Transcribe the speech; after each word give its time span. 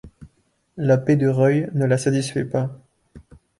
La 0.77 0.97
paix 0.97 1.15
de 1.15 1.27
Rueil 1.27 1.69
ne 1.75 1.85
la 1.85 1.99
satisfait 1.99 2.43
pas. 2.43 2.75